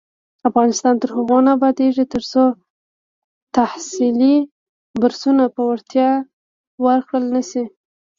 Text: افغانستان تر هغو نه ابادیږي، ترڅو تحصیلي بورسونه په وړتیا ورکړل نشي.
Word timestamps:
افغانستان 0.49 0.93
تر 1.01 1.09
هغو 1.17 1.37
نه 1.45 1.51
ابادیږي، 1.57 2.05
ترڅو 2.13 2.43
تحصیلي 3.55 4.35
بورسونه 4.99 5.43
په 5.55 5.61
وړتیا 5.69 6.09
ورکړل 6.85 7.23
نشي. 7.35 7.63